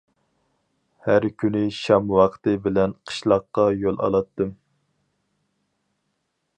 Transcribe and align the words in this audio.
ھەر 1.07 1.27
كۈنى 1.43 1.61
شام 1.81 2.09
ۋاقتى 2.21 2.55
بىلەن 2.65 2.97
قىشلاققا 3.11 3.69
يول 3.85 4.03
ئالاتتىم. 4.03 4.57